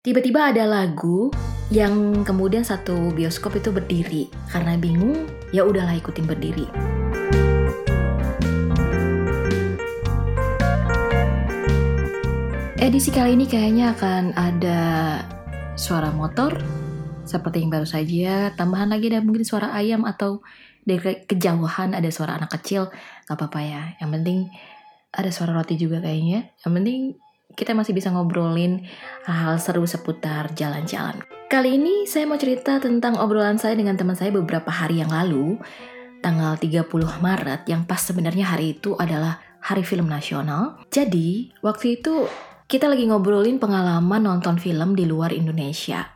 Tiba-tiba 0.00 0.48
ada 0.48 0.64
lagu 0.64 1.28
yang 1.68 2.24
kemudian 2.24 2.64
satu 2.64 3.12
bioskop 3.12 3.60
itu 3.60 3.68
berdiri 3.68 4.32
karena 4.48 4.80
bingung, 4.80 5.28
ya 5.52 5.60
udahlah 5.60 5.92
ikutin 5.92 6.24
berdiri. 6.24 6.64
Edisi 12.80 13.12
kali 13.12 13.36
ini 13.36 13.44
kayaknya 13.44 13.92
akan 13.92 14.32
ada 14.40 14.80
suara 15.76 16.08
motor 16.16 16.56
seperti 17.28 17.60
yang 17.60 17.68
baru 17.68 17.84
saja, 17.84 18.56
tambahan 18.56 18.88
lagi 18.88 19.12
ada 19.12 19.20
mungkin 19.20 19.44
suara 19.44 19.76
ayam 19.76 20.08
atau 20.08 20.40
dari 20.80 21.28
kejauhan 21.28 21.92
ada 21.92 22.08
suara 22.08 22.40
anak 22.40 22.56
kecil, 22.56 22.88
gak 23.28 23.36
apa-apa 23.36 23.60
ya. 23.60 23.82
Yang 24.00 24.10
penting 24.16 24.38
ada 25.12 25.28
suara 25.28 25.52
roti 25.52 25.76
juga 25.76 26.00
kayaknya. 26.00 26.56
Yang 26.64 26.72
penting 26.72 27.00
kita 27.60 27.76
masih 27.76 27.92
bisa 27.92 28.08
ngobrolin 28.08 28.88
hal-hal 29.28 29.60
seru 29.60 29.84
seputar 29.84 30.56
jalan-jalan. 30.56 31.20
Kali 31.52 31.76
ini 31.76 32.08
saya 32.08 32.24
mau 32.24 32.40
cerita 32.40 32.80
tentang 32.80 33.20
obrolan 33.20 33.60
saya 33.60 33.76
dengan 33.76 34.00
teman 34.00 34.16
saya 34.16 34.32
beberapa 34.32 34.72
hari 34.72 35.04
yang 35.04 35.12
lalu, 35.12 35.60
tanggal 36.24 36.56
30 36.56 36.88
Maret, 37.20 37.68
yang 37.68 37.84
pas 37.84 38.00
sebenarnya 38.00 38.48
hari 38.48 38.80
itu 38.80 38.96
adalah 38.96 39.44
Hari 39.60 39.84
Film 39.84 40.08
Nasional. 40.08 40.80
Jadi, 40.88 41.52
waktu 41.60 42.00
itu 42.00 42.24
kita 42.64 42.88
lagi 42.88 43.04
ngobrolin 43.04 43.60
pengalaman 43.60 44.24
nonton 44.24 44.56
film 44.56 44.96
di 44.96 45.04
luar 45.04 45.36
Indonesia. 45.36 46.08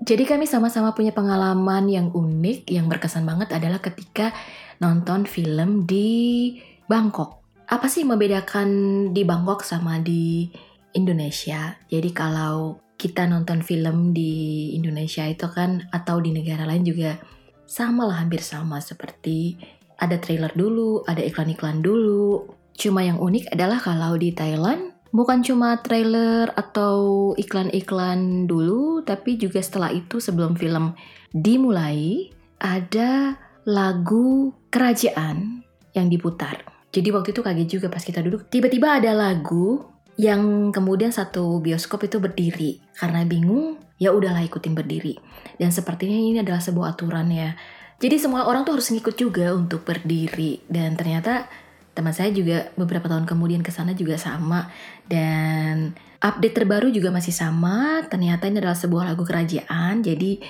Jadi 0.00 0.24
kami 0.24 0.48
sama-sama 0.48 0.96
punya 0.96 1.12
pengalaman 1.12 1.86
yang 1.92 2.08
unik, 2.08 2.72
yang 2.72 2.88
berkesan 2.88 3.28
banget 3.28 3.52
adalah 3.52 3.84
ketika 3.84 4.32
nonton 4.80 5.28
film 5.28 5.84
di 5.84 6.56
Bangkok. 6.88 7.44
Apa 7.68 7.84
sih 7.86 8.02
yang 8.02 8.16
membedakan 8.16 8.68
di 9.12 9.28
Bangkok 9.28 9.60
sama 9.60 10.00
di 10.00 10.48
Indonesia. 10.94 11.78
Jadi 11.86 12.10
kalau 12.10 12.80
kita 13.00 13.24
nonton 13.24 13.64
film 13.64 14.12
di 14.12 14.74
Indonesia 14.76 15.24
itu 15.24 15.48
kan 15.48 15.88
atau 15.88 16.20
di 16.20 16.36
negara 16.36 16.68
lain 16.68 16.84
juga 16.84 17.16
sama 17.64 18.04
lah 18.04 18.20
hampir 18.20 18.44
sama 18.44 18.82
seperti 18.82 19.56
ada 19.96 20.20
trailer 20.20 20.52
dulu, 20.52 21.04
ada 21.08 21.24
iklan-iklan 21.24 21.80
dulu. 21.80 22.44
Cuma 22.76 23.04
yang 23.04 23.20
unik 23.20 23.52
adalah 23.52 23.80
kalau 23.80 24.16
di 24.16 24.32
Thailand 24.32 24.92
bukan 25.12 25.44
cuma 25.44 25.78
trailer 25.80 26.50
atau 26.56 27.30
iklan-iklan 27.36 28.48
dulu, 28.48 29.04
tapi 29.04 29.36
juga 29.36 29.60
setelah 29.60 29.92
itu 29.92 30.18
sebelum 30.18 30.56
film 30.56 30.96
dimulai 31.30 32.32
ada 32.60 33.36
lagu 33.68 34.52
kerajaan 34.72 35.62
yang 35.94 36.08
diputar. 36.08 36.64
Jadi 36.90 37.08
waktu 37.14 37.30
itu 37.30 37.40
kaget 37.44 37.68
juga 37.70 37.86
pas 37.86 38.02
kita 38.02 38.18
duduk, 38.24 38.50
tiba-tiba 38.50 38.98
ada 38.98 39.14
lagu 39.14 39.84
yang 40.18 40.72
kemudian 40.74 41.12
satu 41.12 41.62
bioskop 41.62 42.06
itu 42.08 42.18
berdiri. 42.18 42.82
Karena 42.96 43.22
bingung 43.28 43.78
ya 44.00 44.10
udahlah 44.10 44.42
ikutin 44.46 44.74
berdiri. 44.74 45.18
Dan 45.60 45.70
sepertinya 45.70 46.16
ini 46.16 46.38
adalah 46.40 46.62
sebuah 46.64 46.96
aturan 46.96 47.28
ya 47.30 47.52
jadi 48.00 48.16
semua 48.16 48.48
orang 48.48 48.64
tuh 48.64 48.80
harus 48.80 48.88
ngikut 48.88 49.12
juga 49.14 49.52
untuk 49.52 49.84
berdiri. 49.84 50.64
Dan 50.64 50.96
ternyata 50.96 51.44
teman 51.92 52.16
saya 52.16 52.32
juga 52.32 52.72
beberapa 52.72 53.12
tahun 53.12 53.28
kemudian 53.28 53.60
ke 53.60 53.68
sana 53.68 53.92
juga 53.92 54.16
sama. 54.16 54.72
Dan 55.04 55.92
update 56.16 56.64
terbaru 56.64 56.88
juga 56.88 57.12
masih 57.12 57.36
sama. 57.36 58.00
Ternyata 58.08 58.48
ini 58.48 58.64
adalah 58.64 58.74
sebuah 58.80 59.12
lagu 59.12 59.20
kerajaan. 59.28 60.00
Jadi 60.00 60.40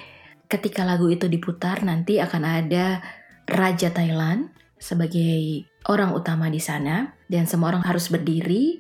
ketika 0.47 0.87
lagu 0.87 1.11
itu 1.11 1.27
diputar 1.27 1.83
nanti 1.83 2.23
akan 2.23 2.43
ada 2.47 3.03
Raja 3.51 3.91
Thailand 3.91 4.55
sebagai 4.79 5.67
orang 5.91 6.15
utama 6.15 6.47
di 6.47 6.63
sana. 6.63 7.19
Dan 7.27 7.51
semua 7.51 7.75
orang 7.75 7.83
harus 7.83 8.07
berdiri 8.15 8.79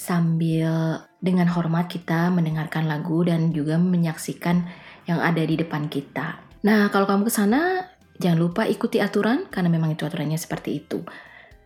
sambil 0.00 0.96
dengan 1.20 1.44
hormat 1.52 1.92
kita 1.92 2.32
mendengarkan 2.32 2.88
lagu 2.88 3.20
dan 3.20 3.52
juga 3.52 3.76
menyaksikan 3.76 4.64
yang 5.04 5.20
ada 5.20 5.44
di 5.44 5.60
depan 5.60 5.92
kita. 5.92 6.40
Nah, 6.64 6.88
kalau 6.88 7.04
kamu 7.04 7.28
ke 7.28 7.32
sana, 7.32 7.84
jangan 8.16 8.40
lupa 8.40 8.64
ikuti 8.64 8.96
aturan 8.96 9.44
karena 9.52 9.68
memang 9.68 9.92
itu 9.92 10.08
aturannya 10.08 10.40
seperti 10.40 10.80
itu. 10.80 11.04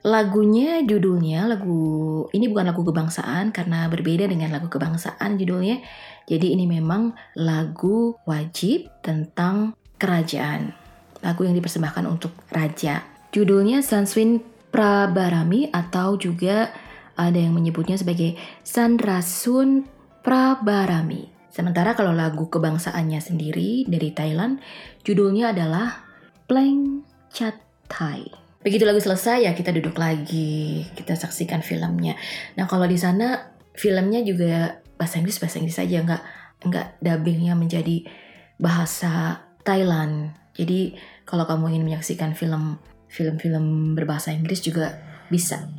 Lagunya, 0.04 0.82
judulnya, 0.82 1.46
lagu 1.46 2.26
ini 2.34 2.50
bukan 2.50 2.74
lagu 2.74 2.82
kebangsaan 2.82 3.54
karena 3.54 3.86
berbeda 3.86 4.26
dengan 4.26 4.50
lagu 4.50 4.66
kebangsaan 4.66 5.38
judulnya. 5.38 5.80
Jadi 6.26 6.58
ini 6.58 6.66
memang 6.66 7.14
lagu 7.38 8.18
wajib 8.26 8.90
tentang 9.00 9.78
kerajaan. 9.96 10.74
Lagu 11.22 11.46
yang 11.46 11.56
dipersembahkan 11.56 12.04
untuk 12.04 12.34
raja. 12.52 13.00
Judulnya 13.32 13.80
Sanswin 13.80 14.42
Prabarami 14.74 15.70
atau 15.70 16.18
juga 16.18 16.68
ada 17.14 17.38
yang 17.38 17.54
menyebutnya 17.54 17.98
sebagai 17.98 18.38
Sandrasun 18.66 19.86
Prabarami. 20.24 21.30
Sementara 21.54 21.94
kalau 21.94 22.10
lagu 22.10 22.50
kebangsaannya 22.50 23.20
sendiri 23.22 23.86
dari 23.86 24.10
Thailand, 24.10 24.58
judulnya 25.06 25.54
adalah 25.54 26.02
Pleng 26.50 27.06
Chat 27.30 27.54
Thai. 27.86 28.26
Begitu 28.64 28.82
lagu 28.88 28.98
selesai 28.98 29.44
ya 29.44 29.52
kita 29.54 29.70
duduk 29.70 29.94
lagi, 29.94 30.88
kita 30.96 31.14
saksikan 31.14 31.60
filmnya. 31.60 32.16
Nah 32.56 32.64
kalau 32.66 32.88
di 32.88 32.98
sana 32.98 33.54
filmnya 33.76 34.24
juga 34.24 34.80
bahasa 34.96 35.20
Inggris 35.20 35.38
bahasa 35.38 35.60
Inggris 35.60 35.76
saja 35.76 36.00
nggak 36.00 36.22
nggak 36.64 36.86
dubbingnya 37.04 37.54
menjadi 37.54 38.08
bahasa 38.56 39.44
Thailand. 39.62 40.32
Jadi 40.56 40.96
kalau 41.28 41.44
kamu 41.44 41.76
ingin 41.76 41.84
menyaksikan 41.92 42.32
film 42.32 42.80
film-film 43.12 43.94
berbahasa 43.94 44.34
Inggris 44.34 44.64
juga 44.64 44.98
bisa. 45.30 45.70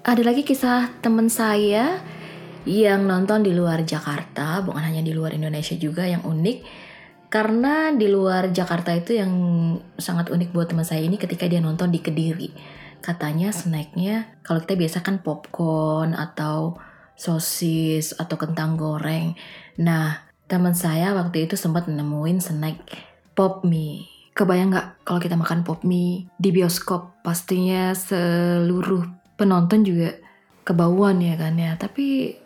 Ada 0.00 0.24
lagi 0.24 0.48
kisah 0.48 0.96
teman 1.04 1.28
saya 1.28 2.00
yang 2.64 3.04
nonton 3.04 3.44
di 3.44 3.52
luar 3.52 3.84
Jakarta, 3.84 4.64
bukan 4.64 4.80
hanya 4.80 5.04
di 5.04 5.12
luar 5.12 5.36
Indonesia 5.36 5.76
juga 5.76 6.08
yang 6.08 6.24
unik. 6.24 6.88
Karena 7.28 7.92
di 7.92 8.08
luar 8.08 8.48
Jakarta 8.48 8.96
itu 8.96 9.20
yang 9.20 9.32
sangat 10.00 10.32
unik 10.32 10.56
buat 10.56 10.72
teman 10.72 10.88
saya 10.88 11.04
ini 11.04 11.20
ketika 11.20 11.44
dia 11.44 11.60
nonton 11.60 11.92
di 11.92 12.00
Kediri. 12.00 12.48
Katanya 13.04 13.52
snacknya 13.52 14.40
kalau 14.40 14.64
kita 14.64 14.80
biasa 14.80 15.04
kan 15.04 15.20
popcorn 15.20 16.16
atau 16.16 16.80
sosis 17.12 18.16
atau 18.16 18.40
kentang 18.40 18.80
goreng. 18.80 19.36
Nah, 19.84 20.16
teman 20.48 20.72
saya 20.72 21.12
waktu 21.12 21.44
itu 21.44 21.60
sempat 21.60 21.92
nemuin 21.92 22.40
snack 22.40 22.88
pop 23.36 23.68
mie. 23.68 24.08
Kebayang 24.32 24.72
nggak 24.72 25.04
kalau 25.04 25.20
kita 25.20 25.36
makan 25.36 25.60
pop 25.60 25.84
mie 25.84 26.24
di 26.40 26.56
bioskop? 26.56 27.20
Pastinya 27.20 27.92
seluruh 27.92 29.19
penonton 29.40 29.80
juga 29.80 30.20
kebauan 30.68 31.24
ya 31.24 31.40
kan 31.40 31.56
ya. 31.56 31.80
Tapi 31.80 32.36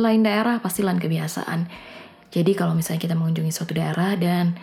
lain 0.00 0.24
daerah 0.24 0.64
pasti 0.64 0.80
lain 0.80 0.96
kebiasaan. 0.96 1.68
Jadi 2.32 2.56
kalau 2.56 2.72
misalnya 2.72 3.04
kita 3.04 3.12
mengunjungi 3.18 3.52
suatu 3.52 3.76
daerah 3.76 4.16
dan 4.16 4.56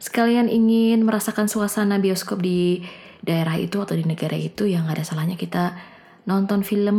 sekalian 0.00 0.48
ingin 0.48 1.04
merasakan 1.04 1.50
suasana 1.50 2.00
bioskop 2.00 2.40
di 2.40 2.80
daerah 3.20 3.60
itu 3.60 3.84
atau 3.84 3.92
di 3.92 4.08
negara 4.08 4.32
itu 4.32 4.64
yang 4.64 4.88
ada 4.88 5.04
salahnya 5.04 5.36
kita 5.36 5.76
nonton 6.24 6.64
film 6.64 6.98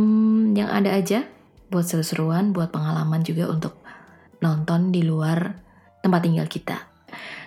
yang 0.54 0.70
ada 0.70 0.94
aja 0.94 1.26
buat 1.72 1.88
seru-seruan, 1.88 2.52
buat 2.52 2.70
pengalaman 2.70 3.24
juga 3.26 3.48
untuk 3.48 3.80
nonton 4.44 4.92
di 4.92 5.02
luar 5.02 5.56
tempat 6.04 6.20
tinggal 6.22 6.46
kita. 6.46 6.76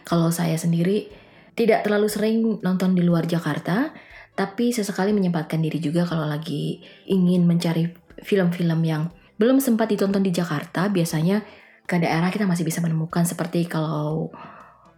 Kalau 0.03 0.33
saya 0.33 0.57
sendiri 0.57 1.07
tidak 1.55 1.87
terlalu 1.87 2.09
sering 2.11 2.59
nonton 2.65 2.97
di 2.97 3.05
luar 3.05 3.29
Jakarta, 3.29 3.93
tapi 4.35 4.75
sesekali 4.75 5.15
menyempatkan 5.15 5.63
diri 5.63 5.79
juga 5.79 6.03
kalau 6.03 6.27
lagi 6.27 6.83
ingin 7.07 7.47
mencari 7.47 7.87
film-film 8.19 8.83
yang 8.83 9.07
belum 9.39 9.63
sempat 9.63 9.91
ditonton 9.91 10.23
di 10.23 10.31
Jakarta, 10.35 10.91
biasanya 10.91 11.43
ke 11.87 11.95
daerah 11.99 12.27
kita 12.31 12.43
masih 12.43 12.67
bisa 12.67 12.83
menemukan. 12.83 13.23
Seperti 13.23 13.67
kalau 13.67 14.31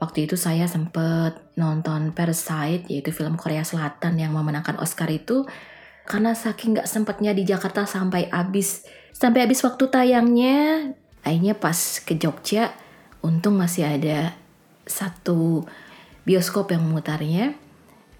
waktu 0.02 0.26
itu 0.26 0.38
saya 0.38 0.66
sempat 0.66 1.53
nonton 1.53 2.14
Parasite, 2.18 2.90
yaitu 2.90 3.14
film 3.14 3.38
Korea 3.38 3.62
Selatan 3.62 4.18
yang 4.18 4.34
memenangkan 4.34 4.78
Oscar 4.81 5.09
itu, 5.09 5.46
karena 6.09 6.34
saking 6.34 6.78
nggak 6.78 6.90
sempatnya 6.90 7.34
di 7.34 7.46
Jakarta 7.46 7.86
sampai 7.86 8.30
habis 8.34 8.86
sampai 9.14 9.46
habis 9.46 9.62
waktu 9.62 9.86
tayangnya, 9.90 10.94
akhirnya 11.22 11.53
pas 11.58 11.78
ke 12.02 12.18
Jogja, 12.18 12.74
untung 13.22 13.58
masih 13.58 13.86
ada 13.86 14.34
satu 14.85 15.66
bioskop 16.26 16.73
yang 16.73 16.85
memutarnya 16.85 17.66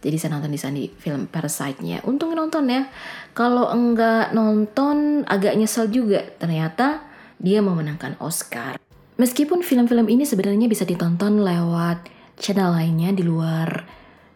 jadi 0.08 0.16
saya 0.16 0.40
nonton 0.40 0.56
di 0.56 0.60
sana 0.60 0.80
di 0.80 0.88
film 0.88 1.28
Parasite-nya. 1.28 2.08
Untung 2.08 2.32
nonton 2.32 2.72
ya. 2.72 2.88
Kalau 3.36 3.68
enggak 3.68 4.32
nonton 4.32 5.28
agak 5.28 5.60
nyesel 5.60 5.92
juga. 5.92 6.24
Ternyata 6.40 7.04
dia 7.36 7.60
memenangkan 7.60 8.16
Oscar. 8.24 8.80
Meskipun 9.20 9.68
film-film 9.68 10.08
ini 10.08 10.24
sebenarnya 10.24 10.72
bisa 10.72 10.88
ditonton 10.88 11.44
lewat 11.44 12.08
channel 12.40 12.72
lainnya 12.72 13.12
di 13.12 13.28
luar 13.28 13.84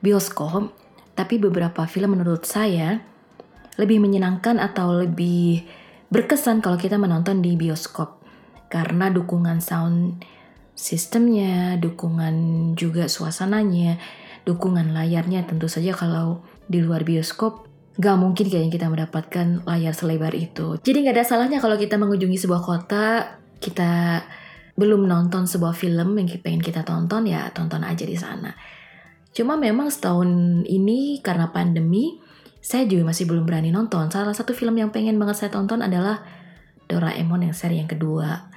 bioskop, 0.03 0.73
tapi 1.15 1.39
beberapa 1.39 1.87
film 1.87 2.19
menurut 2.19 2.43
saya 2.43 2.99
lebih 3.79 4.03
menyenangkan 4.03 4.59
atau 4.59 5.05
lebih 5.05 5.63
berkesan 6.11 6.59
kalau 6.59 6.75
kita 6.75 6.99
menonton 6.99 7.39
di 7.39 7.55
bioskop 7.55 8.19
karena 8.67 9.07
dukungan 9.07 9.63
sound 9.63 10.25
sistemnya, 10.73 11.77
dukungan 11.77 12.73
juga 12.73 13.05
suasananya, 13.05 14.01
dukungan 14.47 14.93
layarnya 14.95 15.45
tentu 15.45 15.69
saja 15.69 15.93
kalau 15.93 16.41
di 16.65 16.81
luar 16.81 17.05
bioskop 17.05 17.69
gak 17.99 18.17
mungkin 18.17 18.47
kayaknya 18.47 18.71
kita 18.71 18.87
mendapatkan 18.87 19.67
layar 19.67 19.93
selebar 19.93 20.31
itu. 20.33 20.79
Jadi 20.79 20.97
gak 21.05 21.15
ada 21.19 21.25
salahnya 21.27 21.59
kalau 21.59 21.75
kita 21.75 21.99
mengunjungi 21.99 22.39
sebuah 22.39 22.63
kota, 22.63 23.37
kita 23.59 24.23
belum 24.79 25.05
nonton 25.05 25.45
sebuah 25.45 25.75
film 25.75 26.15
yang 26.17 26.27
pengen 26.39 26.63
kita 26.63 26.81
tonton 26.87 27.27
ya 27.27 27.51
tonton 27.51 27.83
aja 27.83 28.07
di 28.07 28.15
sana. 28.15 28.55
Cuma 29.35 29.59
memang 29.59 29.91
setahun 29.91 30.63
ini 30.65 31.19
karena 31.19 31.51
pandemi 31.51 32.17
saya 32.61 32.85
juga 32.87 33.11
masih 33.11 33.27
belum 33.27 33.43
berani 33.43 33.69
nonton. 33.69 34.07
Salah 34.09 34.33
satu 34.33 34.55
film 34.55 34.77
yang 34.79 34.89
pengen 34.89 35.19
banget 35.19 35.45
saya 35.45 35.51
tonton 35.51 35.83
adalah 35.83 36.23
Doraemon 36.87 37.47
yang 37.47 37.55
seri 37.55 37.79
yang 37.79 37.87
kedua. 37.87 38.51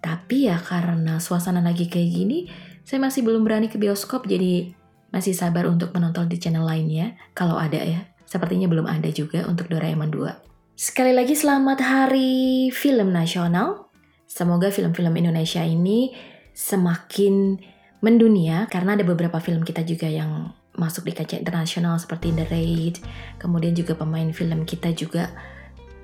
Tapi 0.00 0.48
ya 0.48 0.56
karena 0.56 1.20
suasana 1.20 1.60
lagi 1.60 1.88
kayak 1.88 2.08
gini, 2.08 2.38
saya 2.84 3.00
masih 3.04 3.20
belum 3.24 3.44
berani 3.44 3.68
ke 3.68 3.76
bioskop 3.76 4.24
jadi 4.24 4.72
masih 5.10 5.34
sabar 5.34 5.66
untuk 5.66 5.90
menonton 5.94 6.30
di 6.30 6.38
channel 6.38 6.66
lainnya 6.66 7.18
kalau 7.34 7.58
ada 7.58 7.78
ya. 7.78 8.06
Sepertinya 8.30 8.70
belum 8.70 8.86
ada 8.86 9.10
juga 9.10 9.42
untuk 9.50 9.66
Doraemon 9.66 10.10
2. 10.14 10.78
Sekali 10.78 11.10
lagi 11.10 11.34
selamat 11.34 11.82
Hari 11.82 12.70
Film 12.70 13.10
Nasional. 13.10 13.90
Semoga 14.30 14.70
film-film 14.70 15.12
Indonesia 15.18 15.66
ini 15.66 16.14
semakin 16.54 17.58
mendunia 18.00 18.70
karena 18.70 18.94
ada 18.94 19.02
beberapa 19.02 19.42
film 19.42 19.66
kita 19.66 19.82
juga 19.82 20.06
yang 20.06 20.54
masuk 20.78 21.10
di 21.10 21.12
kaca 21.12 21.36
internasional 21.36 21.98
seperti 21.98 22.30
The 22.30 22.46
Raid. 22.46 23.02
Kemudian 23.42 23.74
juga 23.74 23.98
pemain 23.98 24.30
film 24.30 24.62
kita 24.62 24.94
juga 24.94 25.28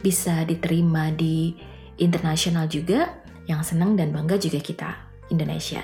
bisa 0.02 0.42
diterima 0.42 1.14
di 1.14 1.54
internasional 2.02 2.66
juga. 2.66 3.22
Yang 3.46 3.70
senang 3.70 3.94
dan 3.94 4.10
bangga 4.10 4.42
juga 4.42 4.58
kita, 4.58 4.90
Indonesia. 5.30 5.78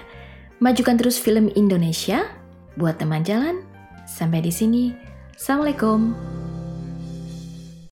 Majukan 0.59 0.99
terus 0.99 1.23
film 1.23 1.47
Indonesia 1.55 2.42
buat 2.77 2.99
teman 3.01 3.25
jalan. 3.25 3.65
Sampai 4.05 4.45
di 4.45 4.53
sini. 4.53 4.93
Assalamualaikum. 5.37 6.42